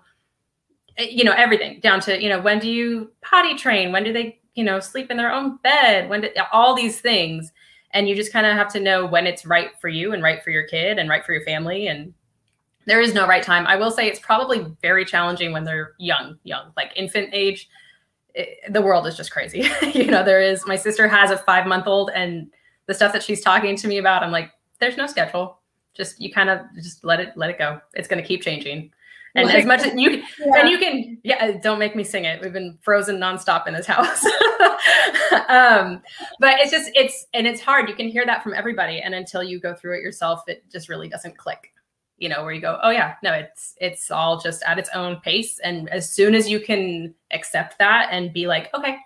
eh, 0.98 1.08
you 1.10 1.24
know 1.24 1.32
everything 1.32 1.80
down 1.80 2.02
to 2.02 2.22
you 2.22 2.28
know 2.28 2.42
when 2.42 2.60
do 2.60 2.70
you 2.70 3.12
potty 3.22 3.56
train 3.56 3.94
when 3.94 4.04
do 4.04 4.12
they 4.12 4.40
you 4.56 4.64
know 4.66 4.82
sleep 4.82 5.10
in 5.10 5.16
their 5.16 5.32
own 5.32 5.58
bed 5.64 6.10
when 6.10 6.22
do, 6.22 6.30
all 6.52 6.76
these 6.76 7.00
things 7.00 7.54
and 7.92 8.08
you 8.10 8.16
just 8.16 8.34
kind 8.34 8.46
of 8.46 8.56
have 8.56 8.72
to 8.74 8.80
know 8.80 9.06
when 9.06 9.26
it's 9.26 9.46
right 9.46 9.72
for 9.80 9.88
you 9.88 10.14
and 10.14 10.22
right 10.22 10.44
for 10.44 10.50
your 10.50 10.68
kid 10.68 11.00
and 11.00 11.10
right 11.10 11.26
for 11.26 11.34
your 11.34 11.44
family 11.44 11.88
and 11.88 12.14
there 12.90 13.00
is 13.02 13.14
no 13.14 13.28
right 13.28 13.44
time. 13.44 13.68
I 13.68 13.76
will 13.76 13.92
say 13.92 14.08
it's 14.08 14.20
probably 14.20 14.66
very 14.82 15.06
challenging 15.06 15.52
when 15.54 15.64
they're 15.64 15.94
young 16.00 16.38
young 16.44 16.72
like 16.76 16.92
infant 16.96 17.30
age. 17.32 17.70
It, 18.36 18.72
the 18.74 18.82
world 18.82 19.08
is 19.08 19.16
just 19.16 19.32
crazy. 19.32 19.70
You 19.94 20.08
know 20.08 20.24
there 20.24 20.42
is 20.42 20.66
my 20.68 20.76
sister 20.76 21.08
has 21.08 21.32
a 21.32 21.38
five 21.38 21.66
month 21.68 21.88
old 21.88 22.10
and 22.16 22.50
the 22.88 22.94
stuff 22.94 23.14
that 23.14 23.24
she's 23.24 23.42
talking 23.42 23.76
to 23.76 23.88
me 23.88 24.00
about 24.00 24.24
i'm 24.24 24.32
like 24.32 24.52
there's 24.80 24.98
no 24.98 25.06
schedule. 25.08 25.60
Just 25.94 26.20
you 26.22 26.32
kind 26.32 26.50
of 26.50 26.62
just 26.76 27.04
let 27.04 27.20
it 27.20 27.34
let 27.36 27.50
it 27.50 27.58
go. 27.58 27.80
It's 27.94 28.08
going 28.08 28.22
to 28.22 28.28
keep 28.28 28.42
changing. 28.42 28.92
And 29.36 29.46
Like- 29.48 29.60
as 29.60 29.66
much 29.66 29.82
as 29.82 29.94
you 29.96 30.24
Yeah. 30.40 30.60
and 30.60 30.70
you 30.70 30.78
can 30.80 31.18
yeah 31.24 31.52
don't 31.62 31.80
make 31.80 31.96
me 31.96 32.04
sing 32.04 32.26
it. 32.26 32.42
We've 32.42 32.54
been 32.54 32.78
frozen 32.82 33.18
nonstop 33.18 33.68
in 33.68 33.74
this 33.74 33.86
house. 33.86 34.26
Um 35.50 36.02
but 36.40 36.60
it's 36.60 36.72
just 36.72 36.92
it's 36.96 37.28
and 37.34 37.46
it's 37.48 37.62
hard. 37.62 37.90
You 37.90 37.96
can 37.96 38.08
hear 38.08 38.26
that 38.26 38.42
from 38.44 38.54
everybody. 38.54 39.02
And 39.02 39.14
until 39.14 39.44
you 39.44 39.60
go 39.60 39.74
through 39.76 39.98
it 39.98 40.02
yourself 40.02 40.44
it 40.48 40.64
just 40.72 40.90
really 40.90 41.10
doesn't 41.10 41.38
click 41.38 41.72
you 42.20 42.30
know 42.30 42.44
where 42.44 42.52
you 42.52 42.62
go 42.62 42.80
oh 42.84 42.90
yeah 42.90 43.16
no 43.24 43.34
it's 43.34 43.76
it's 43.80 44.12
all 44.12 44.40
just 44.40 44.62
at 44.64 44.78
its 44.78 44.90
own 44.94 45.18
pace. 45.22 45.60
And 45.64 45.90
as 45.90 46.12
soon 46.12 46.36
as 46.36 46.50
you 46.50 46.60
can 46.60 47.14
accept 47.32 47.80
that 47.80 48.10
and 48.12 48.34
be 48.34 48.48
like 48.48 48.74
okay 48.74 48.98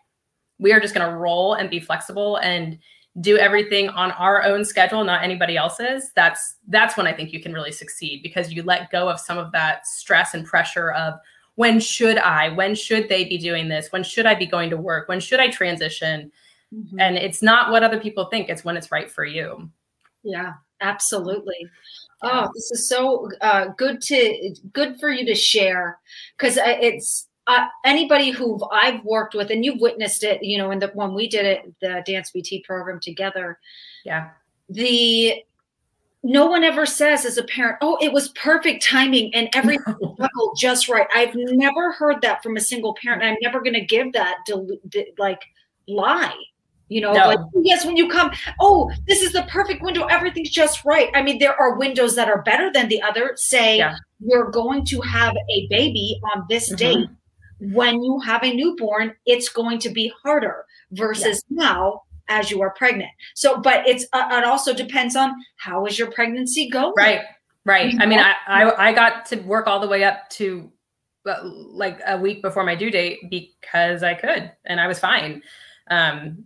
we 0.59 0.71
are 0.73 0.79
just 0.79 0.93
going 0.93 1.09
to 1.09 1.15
roll 1.15 1.55
and 1.55 1.69
be 1.69 1.79
flexible 1.79 2.37
and 2.37 2.77
do 3.21 3.37
everything 3.37 3.89
on 3.89 4.11
our 4.11 4.43
own 4.43 4.65
schedule 4.65 5.03
not 5.03 5.23
anybody 5.23 5.55
else's 5.55 6.11
that's 6.15 6.55
that's 6.69 6.97
when 6.97 7.05
i 7.05 7.13
think 7.13 7.31
you 7.31 7.41
can 7.41 7.53
really 7.53 7.71
succeed 7.71 8.23
because 8.23 8.51
you 8.51 8.63
let 8.63 8.89
go 8.91 9.07
of 9.07 9.19
some 9.19 9.37
of 9.37 9.51
that 9.51 9.85
stress 9.85 10.33
and 10.33 10.45
pressure 10.45 10.91
of 10.93 11.13
when 11.55 11.79
should 11.79 12.17
i? 12.17 12.49
When 12.49 12.73
should 12.73 13.09
they 13.09 13.25
be 13.25 13.37
doing 13.37 13.69
this? 13.69 13.91
When 13.91 14.03
should 14.03 14.25
i 14.25 14.33
be 14.33 14.47
going 14.47 14.71
to 14.71 14.77
work? 14.77 15.07
When 15.07 15.19
should 15.19 15.39
i 15.39 15.49
transition? 15.49 16.31
Mhm. 16.73 16.99
and 16.99 17.17
it's 17.17 17.43
not 17.43 17.69
what 17.71 17.83
other 17.83 17.99
people 17.99 18.25
think 18.25 18.49
it's 18.49 18.63
when 18.63 18.75
it's 18.75 18.91
right 18.91 19.11
for 19.11 19.23
you. 19.23 19.69
Yeah, 20.23 20.53
absolutely. 20.83 21.67
Oh, 22.21 22.47
this 22.53 22.71
is 22.71 22.87
so 22.87 23.29
uh, 23.41 23.67
good 23.77 24.01
to 24.01 24.55
good 24.71 24.99
for 24.99 25.09
you 25.09 25.25
to 25.25 25.35
share 25.35 25.99
because 26.37 26.57
it's 26.61 27.27
uh, 27.47 27.67
anybody 27.83 28.29
who 28.29 28.63
I've 28.71 29.03
worked 29.03 29.35
with 29.35 29.49
and 29.49 29.65
you've 29.65 29.81
witnessed 29.81 30.23
it. 30.23 30.41
You 30.41 30.57
know, 30.57 30.71
in 30.71 30.79
the 30.79 30.87
when 30.93 31.13
we 31.13 31.27
did 31.27 31.45
it, 31.45 31.73
the 31.81 32.01
Dance 32.05 32.31
PT 32.31 32.63
program 32.63 32.99
together, 33.01 33.59
yeah 34.05 34.29
the 34.69 35.43
no 36.25 36.45
one 36.45 36.63
ever 36.63 36.85
says 36.85 37.25
as 37.25 37.37
a 37.37 37.43
parent, 37.43 37.77
"Oh, 37.81 37.97
it 38.01 38.13
was 38.13 38.29
perfect 38.29 38.83
timing 38.83 39.33
and 39.35 39.49
everything 39.53 39.95
just 40.57 40.87
right." 40.87 41.07
I've 41.13 41.35
never 41.35 41.91
heard 41.91 42.21
that 42.21 42.41
from 42.41 42.55
a 42.55 42.61
single 42.61 42.95
parent. 43.01 43.23
I'm 43.23 43.37
never 43.41 43.59
going 43.59 43.73
to 43.73 43.85
give 43.85 44.13
that 44.13 44.37
delu- 44.47 44.79
di- 44.87 45.13
like 45.17 45.41
lie. 45.87 46.37
You 46.89 47.01
know, 47.01 47.13
No. 47.13 47.27
like 47.27 47.39
yes, 47.55 47.85
when 47.85 47.97
you 47.97 48.07
come, 48.09 48.31
oh, 48.59 48.91
this 49.07 49.21
is 49.21 49.31
the 49.31 49.43
perfect 49.43 49.81
window. 49.81 50.05
Everything's 50.05 50.49
just 50.51 50.83
right. 50.85 51.09
I 51.15 51.21
mean, 51.23 51.39
there 51.39 51.59
are 51.59 51.77
windows 51.77 52.15
that 52.15 52.29
are 52.29 52.41
better 52.43 52.71
than 52.71 52.87
the 52.89 53.01
other. 53.01 53.33
Say 53.35 53.77
Yeah. 53.77 53.95
you're 54.19 54.51
going 54.51 54.85
to 54.85 55.01
have 55.01 55.33
a 55.35 55.67
baby 55.69 56.19
on 56.35 56.45
this 56.49 56.71
Mhm. 56.71 56.77
date. 56.77 57.07
When 57.73 58.03
you 58.03 58.19
have 58.19 58.43
a 58.43 58.53
newborn, 58.53 59.15
it's 59.25 59.47
going 59.49 59.79
to 59.79 59.89
be 59.89 60.11
harder 60.21 60.65
versus 60.91 61.43
now 61.49 62.01
as 62.27 62.51
you 62.51 62.61
are 62.61 62.71
pregnant. 62.71 63.09
So, 63.35 63.57
but 63.61 63.87
it's 63.87 64.05
uh, 64.13 64.27
it 64.31 64.43
also 64.43 64.73
depends 64.73 65.15
on 65.15 65.33
how 65.57 65.85
is 65.85 65.97
your 65.97 66.11
pregnancy 66.11 66.69
going. 66.69 66.93
right 66.97 67.21
right 67.65 67.93
You 67.93 67.99
i 68.01 68.05
mean? 68.05 68.19
I, 68.19 68.33
I 68.47 68.89
i 68.89 68.93
got 68.93 69.25
to 69.27 69.37
work 69.37 69.67
all 69.67 69.79
the 69.79 69.87
way 69.87 70.03
up 70.03 70.29
to 70.31 70.69
uh, 71.25 71.39
like 71.43 71.99
a 72.05 72.17
week 72.17 72.41
before 72.41 72.63
my 72.65 72.75
due 72.75 72.91
date 72.91 73.19
because 73.29 74.03
i 74.03 74.13
could 74.13 74.51
and 74.65 74.81
i 74.81 74.87
was 74.87 74.99
fine 74.99 75.41
um 75.89 76.45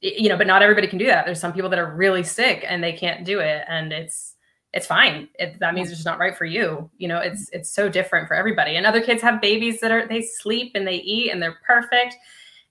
you 0.00 0.28
know 0.28 0.36
but 0.36 0.46
not 0.46 0.62
everybody 0.62 0.86
can 0.86 0.98
do 0.98 1.06
that. 1.06 1.24
There's 1.26 1.40
some 1.40 1.52
people 1.52 1.70
that 1.70 1.78
are 1.78 1.94
really 1.94 2.22
sick 2.22 2.64
and 2.68 2.82
they 2.82 2.92
can't 2.92 3.24
do 3.24 3.40
it 3.40 3.64
and 3.68 3.92
it's 3.92 4.34
it's 4.74 4.86
fine. 4.86 5.28
It, 5.38 5.58
that 5.60 5.72
means 5.74 5.88
it's 5.88 5.96
just 5.98 6.04
not 6.06 6.18
right 6.18 6.36
for 6.36 6.44
you. 6.44 6.90
You 6.98 7.08
know 7.08 7.18
it's 7.18 7.48
it's 7.52 7.70
so 7.70 7.88
different 7.88 8.28
for 8.28 8.34
everybody. 8.34 8.76
And 8.76 8.86
other 8.86 9.00
kids 9.00 9.22
have 9.22 9.40
babies 9.40 9.80
that 9.80 9.90
are 9.90 10.06
they 10.06 10.22
sleep 10.22 10.72
and 10.74 10.86
they 10.86 10.96
eat 10.96 11.30
and 11.32 11.42
they're 11.42 11.58
perfect. 11.66 12.16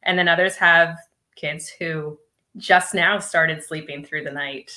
And 0.03 0.17
then 0.17 0.27
others 0.27 0.55
have 0.55 0.95
kids 1.35 1.67
who 1.67 2.17
just 2.55 2.93
now 2.93 3.19
started 3.19 3.63
sleeping 3.63 4.03
through 4.05 4.23
the 4.23 4.31
night 4.31 4.71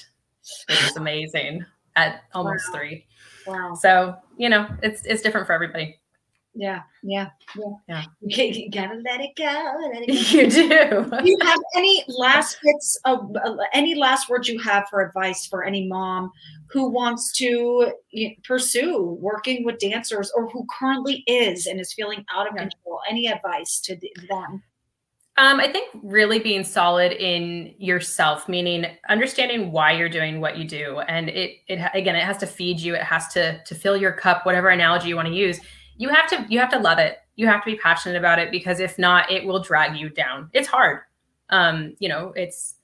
which 0.69 0.83
is 0.83 0.97
amazing 0.97 1.65
at 1.97 2.23
almost 2.35 2.69
Wow. 2.73 2.79
three. 2.79 3.07
Wow. 3.47 3.75
so 3.75 4.17
you 4.37 4.49
know 4.49 4.67
it's 4.83 5.05
it's 5.05 5.23
different 5.23 5.47
for 5.47 5.53
everybody 5.53 6.00
Yeah. 6.55 6.83
Yeah. 7.03 7.31
Yeah. 7.57 7.73
Yeah. 7.89 8.03
You, 8.21 8.45
you 8.53 8.71
gotta 8.71 9.01
let 9.05 9.21
it 9.21 9.31
go. 9.37 9.45
Let 9.93 10.03
it 10.03 10.09
go. 10.09 10.13
you 10.15 10.51
do 10.51 11.23
do 11.23 11.31
you 11.31 11.37
have 11.43 11.61
any 11.77 12.05
last 12.09 12.59
bits 12.63 12.99
of 13.05 13.31
uh, 13.45 13.57
any 13.73 13.95
last 13.95 14.29
words 14.29 14.49
you 14.49 14.59
have 14.61 14.89
for 14.91 15.01
advice 15.01 15.47
for 15.47 15.65
any 15.65 15.87
mom 15.87 16.31
who 16.69 16.89
wants 16.89 17.33
to 17.39 17.93
pursue 18.45 19.17
working 19.21 19.65
with 19.65 19.79
dancers 19.79 20.33
or 20.37 20.49
who 20.51 20.67
currently 20.79 21.23
is 21.27 21.67
and 21.67 21.81
is 21.81 21.93
feeling 21.93 22.25
out 22.35 22.47
of 22.49 22.55
Yeah. 22.57 22.63
control 22.63 23.01
any 23.09 23.29
advice 23.29 23.81
to 23.81 23.97
them 24.29 24.63
Um, 25.37 25.61
I 25.61 25.69
think 25.73 25.89
really 26.03 26.39
being 26.41 26.65
solid 26.65 27.13
in 27.13 27.75
yourself, 27.79 28.49
meaning 28.49 28.87
understanding 29.09 29.73
why 29.73 29.93
you're 29.93 30.09
doing 30.09 30.41
what 30.41 30.59
you 30.59 30.65
do, 30.65 30.99
and 31.09 31.29
it 31.31 31.59
it 31.69 31.81
again 31.95 32.17
it 32.17 32.25
has 32.25 32.39
to 32.39 32.47
feed 32.47 32.81
you, 32.81 32.95
it 32.97 33.03
has 33.03 33.29
to 33.35 33.63
to 33.65 33.75
fill 33.75 33.97
your 33.97 34.13
cup, 34.13 34.45
whatever 34.45 34.69
analogy 34.69 35.09
you 35.09 35.17
want 35.17 35.29
to 35.29 35.35
use. 35.35 35.61
You 36.01 36.09
have 36.09 36.31
to 36.31 36.47
you 36.49 36.59
have 36.59 36.71
to 36.71 36.79
love 36.79 36.99
it. 36.99 37.19
You 37.37 37.47
have 37.47 37.63
to 37.63 37.71
be 37.71 37.77
passionate 37.77 38.17
about 38.17 38.39
it 38.39 38.51
because 38.51 38.81
if 38.81 38.99
not, 38.99 39.31
it 39.31 39.45
will 39.45 39.63
drag 39.63 39.97
you 39.97 40.09
down. 40.09 40.49
It's 40.55 40.67
hard. 40.67 41.01
Um, 41.51 41.95
you 41.99 42.09
know, 42.09 42.33
it's 42.37 42.77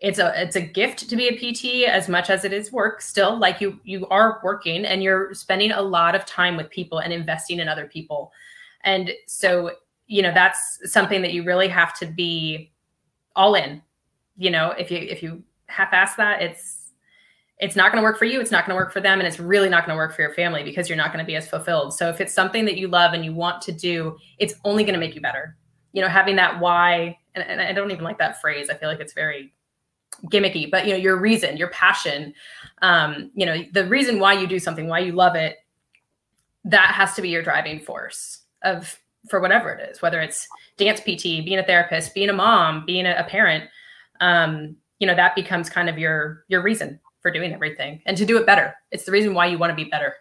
it's 0.00 0.18
a 0.18 0.32
it's 0.40 0.56
a 0.56 0.60
gift 0.62 1.06
to 1.10 1.14
be 1.14 1.28
a 1.28 1.36
PT 1.36 1.86
as 1.86 2.08
much 2.08 2.30
as 2.30 2.46
it 2.46 2.52
is 2.54 2.72
work. 2.72 3.02
Still, 3.02 3.38
like 3.38 3.60
you 3.60 3.78
you 3.84 4.06
are 4.08 4.40
working 4.42 4.86
and 4.86 5.02
you're 5.02 5.34
spending 5.34 5.72
a 5.72 5.82
lot 5.82 6.14
of 6.14 6.24
time 6.24 6.56
with 6.56 6.70
people 6.70 6.98
and 6.98 7.12
investing 7.12 7.60
in 7.60 7.68
other 7.68 7.86
people, 7.86 8.32
and 8.84 9.10
so 9.26 9.72
you 10.06 10.22
know 10.22 10.32
that's 10.32 10.80
something 10.90 11.20
that 11.20 11.34
you 11.34 11.44
really 11.44 11.68
have 11.68 11.96
to 11.98 12.06
be 12.06 12.72
all 13.36 13.54
in 13.54 13.80
you 14.36 14.50
know 14.50 14.70
if 14.72 14.90
you 14.90 14.98
if 14.98 15.22
you 15.22 15.42
half-ass 15.66 16.16
that 16.16 16.42
it's 16.42 16.81
it's 17.62 17.76
not 17.76 17.92
going 17.92 18.02
to 18.02 18.04
work 18.04 18.18
for 18.18 18.26
you 18.26 18.40
it's 18.40 18.50
not 18.50 18.66
going 18.66 18.76
to 18.76 18.82
work 18.82 18.92
for 18.92 19.00
them 19.00 19.18
and 19.18 19.26
it's 19.26 19.40
really 19.40 19.68
not 19.68 19.86
going 19.86 19.96
to 19.96 19.98
work 19.98 20.14
for 20.14 20.20
your 20.20 20.34
family 20.34 20.62
because 20.62 20.88
you're 20.88 20.98
not 20.98 21.12
going 21.12 21.24
to 21.24 21.26
be 21.26 21.36
as 21.36 21.48
fulfilled. 21.48 21.94
So 21.94 22.08
if 22.08 22.20
it's 22.20 22.34
something 22.34 22.64
that 22.66 22.76
you 22.76 22.88
love 22.88 23.14
and 23.14 23.24
you 23.24 23.32
want 23.32 23.62
to 23.62 23.72
do 23.72 24.18
it's 24.38 24.54
only 24.64 24.84
going 24.84 24.94
to 24.94 25.00
make 25.00 25.14
you 25.14 25.20
better. 25.20 25.56
You 25.92 26.02
know 26.02 26.08
having 26.08 26.36
that 26.36 26.60
why 26.60 27.18
and, 27.34 27.44
and 27.44 27.60
i 27.60 27.72
don't 27.72 27.90
even 27.90 28.04
like 28.04 28.18
that 28.18 28.40
phrase 28.40 28.70
i 28.70 28.74
feel 28.74 28.88
like 28.88 29.00
it's 29.00 29.12
very 29.12 29.52
gimmicky 30.26 30.70
but 30.70 30.86
you 30.86 30.92
know 30.92 30.98
your 30.98 31.16
reason 31.16 31.56
your 31.56 31.68
passion 31.68 32.34
um 32.82 33.30
you 33.34 33.46
know 33.46 33.64
the 33.72 33.86
reason 33.86 34.18
why 34.18 34.32
you 34.32 34.46
do 34.46 34.58
something 34.58 34.88
why 34.88 34.98
you 34.98 35.12
love 35.12 35.34
it 35.34 35.56
that 36.64 36.94
has 36.94 37.14
to 37.14 37.22
be 37.22 37.28
your 37.28 37.42
driving 37.42 37.80
force 37.80 38.42
of 38.62 38.98
for 39.28 39.40
whatever 39.40 39.72
it 39.72 39.90
is 39.90 40.02
whether 40.02 40.20
it's 40.20 40.46
dance 40.76 41.00
pt 41.00 41.22
being 41.22 41.58
a 41.58 41.64
therapist 41.64 42.14
being 42.14 42.28
a 42.28 42.32
mom 42.32 42.84
being 42.86 43.06
a, 43.06 43.14
a 43.18 43.24
parent 43.24 43.64
um 44.20 44.76
you 44.98 45.06
know 45.06 45.14
that 45.14 45.34
becomes 45.34 45.68
kind 45.68 45.88
of 45.88 45.98
your 45.98 46.44
your 46.48 46.62
reason 46.62 47.00
for 47.22 47.30
doing 47.30 47.54
everything 47.54 48.02
and 48.06 48.16
to 48.16 48.26
do 48.26 48.36
it 48.36 48.44
better. 48.44 48.74
It's 48.90 49.04
the 49.04 49.12
reason 49.12 49.32
why 49.32 49.46
you 49.46 49.58
want 49.58 49.70
to 49.70 49.76
be 49.76 49.88
better. 49.88 50.14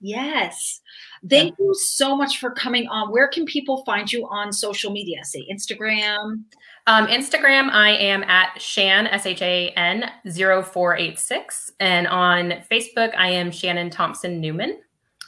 Yes. 0.00 0.80
Thank 1.28 1.56
yeah. 1.58 1.64
you 1.64 1.74
so 1.74 2.16
much 2.16 2.38
for 2.38 2.50
coming 2.50 2.86
on. 2.88 3.10
Where 3.10 3.28
can 3.28 3.44
people 3.44 3.84
find 3.84 4.12
you 4.12 4.28
on 4.28 4.52
social 4.52 4.92
media? 4.92 5.24
Say 5.24 5.46
Instagram. 5.50 6.42
Um, 6.86 7.06
Instagram, 7.08 7.70
I 7.70 7.90
am 7.90 8.22
at 8.24 8.60
Shan, 8.60 9.08
S 9.08 9.26
H 9.26 9.42
A 9.42 9.70
N 9.70 10.10
0486. 10.24 11.72
And 11.80 12.06
on 12.06 12.54
Facebook, 12.70 13.14
I 13.16 13.30
am 13.30 13.50
Shannon 13.50 13.90
Thompson 13.90 14.40
Newman. 14.40 14.78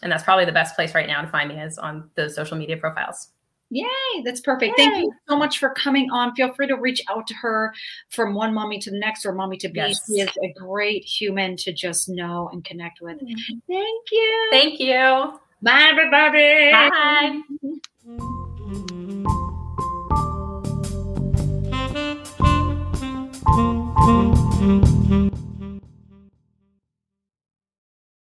And 0.03 0.11
that's 0.11 0.25
probably 0.25 0.45
the 0.45 0.53
best 0.53 0.75
place 0.75 0.95
right 0.95 1.07
now 1.07 1.21
to 1.21 1.29
find 1.29 1.49
me 1.49 1.61
is 1.61 1.77
on 1.77 2.09
those 2.15 2.35
social 2.35 2.57
media 2.57 2.77
profiles. 2.77 3.29
Yay, 3.71 3.87
that's 4.25 4.41
perfect. 4.41 4.77
Yay. 4.77 4.85
Thank 4.85 5.05
you 5.05 5.13
so 5.29 5.37
much 5.37 5.59
for 5.59 5.71
coming 5.71 6.11
on. 6.11 6.35
Feel 6.35 6.53
free 6.53 6.67
to 6.67 6.75
reach 6.77 7.01
out 7.09 7.27
to 7.29 7.35
her 7.35 7.73
from 8.09 8.35
one 8.35 8.53
mommy 8.53 8.81
to 8.81 8.91
the 8.91 8.99
next 8.99 9.25
or 9.25 9.33
mommy 9.33 9.57
to 9.59 9.69
be. 9.69 9.79
Yes. 9.79 10.01
She 10.07 10.21
is 10.21 10.31
a 10.43 10.53
great 10.59 11.05
human 11.05 11.57
to 11.59 11.73
just 11.73 12.09
know 12.09 12.51
and 12.53 12.65
connect 12.65 13.01
with. 13.01 13.19
Mm-hmm. 13.19 13.59
Thank 13.69 14.11
you. 14.11 14.49
Thank 14.51 14.81
you. 14.81 15.39
Bye, 15.63 15.89
everybody. 15.91 16.73
Bye. 16.73 17.43